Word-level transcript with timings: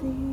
see 0.00 0.06
you. 0.06 0.29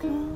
Go. 0.00 0.29